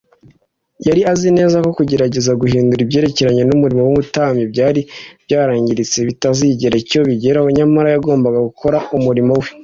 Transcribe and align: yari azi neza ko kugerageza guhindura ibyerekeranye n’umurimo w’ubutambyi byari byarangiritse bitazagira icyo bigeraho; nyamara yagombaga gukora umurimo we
yari 0.87 1.01
azi 1.13 1.29
neza 1.37 1.55
ko 1.65 1.69
kugerageza 1.77 2.31
guhindura 2.41 2.83
ibyerekeranye 2.83 3.43
n’umurimo 3.45 3.81
w’ubutambyi 3.83 4.45
byari 4.53 4.81
byarangiritse 5.25 5.97
bitazagira 6.07 6.75
icyo 6.83 6.99
bigeraho; 7.09 7.47
nyamara 7.57 7.87
yagombaga 7.91 8.39
gukora 8.49 8.77
umurimo 8.97 9.33
we 9.41 9.49